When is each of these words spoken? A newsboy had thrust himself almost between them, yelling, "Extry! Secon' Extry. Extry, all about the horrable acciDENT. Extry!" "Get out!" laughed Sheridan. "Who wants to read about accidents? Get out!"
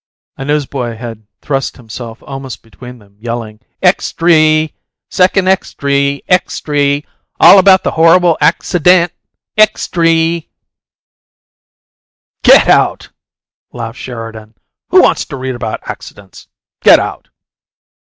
A 0.35 0.43
newsboy 0.45 0.95
had 0.97 1.27
thrust 1.43 1.77
himself 1.77 2.23
almost 2.23 2.63
between 2.63 2.97
them, 2.97 3.17
yelling, 3.19 3.59
"Extry! 3.83 4.73
Secon' 5.11 5.47
Extry. 5.47 6.23
Extry, 6.27 7.05
all 7.39 7.59
about 7.59 7.83
the 7.83 7.91
horrable 7.91 8.35
acciDENT. 8.41 9.11
Extry!" 9.59 10.49
"Get 12.43 12.67
out!" 12.67 13.09
laughed 13.73 13.99
Sheridan. 13.99 14.55
"Who 14.89 15.03
wants 15.03 15.23
to 15.25 15.35
read 15.37 15.53
about 15.53 15.81
accidents? 15.87 16.47
Get 16.81 16.99
out!" 16.99 17.27